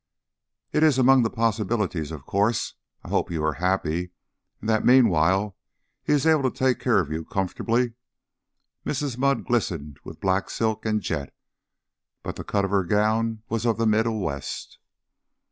"It 0.71 0.81
is 0.81 0.97
among 0.97 1.21
the 1.21 1.29
possibilities, 1.29 2.09
of 2.11 2.25
course. 2.25 2.73
I 3.03 3.09
hope 3.09 3.29
you 3.29 3.43
are 3.43 3.53
happy, 3.61 4.09
and 4.59 4.67
that 4.67 4.83
meanwhile 4.83 5.55
he 6.01 6.11
is 6.13 6.25
able 6.25 6.41
to 6.49 6.49
take 6.49 6.79
care 6.79 6.97
of 6.99 7.11
you 7.11 7.23
comfortably." 7.23 7.93
Mrs. 8.83 9.15
Mudd 9.19 9.45
glistened 9.45 9.99
with 10.03 10.19
black 10.19 10.49
silk 10.49 10.87
and 10.87 11.01
jet, 11.01 11.35
but 12.23 12.35
the 12.35 12.43
cut 12.43 12.65
of 12.65 12.71
her 12.71 12.83
gown 12.83 13.43
was 13.47 13.63
of 13.63 13.77
the 13.77 13.85
Middle 13.85 14.19
West. 14.19 14.79